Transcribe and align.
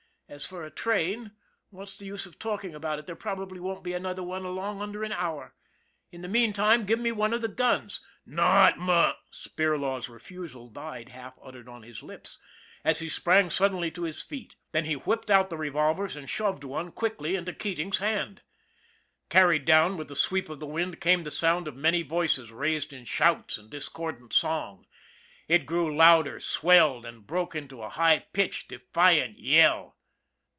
As 0.33 0.45
for 0.45 0.63
a 0.63 0.71
train, 0.71 1.33
what's 1.71 1.97
the 1.97 2.05
use 2.05 2.25
of 2.25 2.39
talking 2.39 2.73
about 2.73 2.99
it, 2.99 3.05
there 3.05 3.17
probably 3.17 3.59
won't 3.59 3.83
be 3.83 3.91
another 3.91 4.23
one 4.23 4.45
along 4.45 4.81
under 4.81 5.03
an 5.03 5.11
hour. 5.11 5.53
In 6.09 6.21
the 6.21 6.29
meantime, 6.29 6.85
give 6.85 6.99
me 7.01 7.11
one 7.11 7.33
of 7.33 7.41
the 7.41 7.49
guns." 7.49 7.99
Not 8.25 8.75
m" 8.75 9.13
Spirlaw's 9.33 10.07
refusal 10.07 10.69
died 10.69 11.09
half 11.09 11.37
uttered 11.43 11.67
on 11.67 11.83
his 11.83 12.01
lips, 12.01 12.39
as 12.85 12.99
he 12.99 13.09
sprang 13.09 13.49
suddenly 13.49 13.91
to 13.91 14.03
his 14.03 14.21
feet; 14.21 14.55
then 14.71 14.85
he 14.85 14.93
whipped 14.93 15.29
out 15.29 15.49
the 15.49 15.57
revolvers 15.57 16.15
and 16.15 16.29
shoved 16.29 16.63
one 16.63 16.93
quickly 16.93 17.35
into 17.35 17.51
Keating's 17.51 17.97
hand. 17.97 18.41
Carried 19.27 19.65
down 19.65 19.97
with 19.97 20.07
the 20.07 20.15
sweep 20.15 20.47
of 20.47 20.61
the 20.61 20.65
wind 20.65 21.01
came 21.01 21.23
the 21.23 21.29
sound 21.29 21.67
of 21.67 21.75
many 21.75 22.03
voices 22.03 22.53
raised 22.53 22.93
in 22.93 23.03
shouts 23.03 23.57
and 23.57 23.69
discordant 23.69 24.31
song. 24.31 24.85
It 25.49 25.65
grew 25.65 25.93
louder, 25.93 26.39
swelled, 26.39 27.05
and 27.05 27.27
broke 27.27 27.53
into 27.53 27.81
a 27.83 27.89
high 27.89 28.27
pitched, 28.31 28.69
defiant 28.69 29.37
yell. 29.37 29.97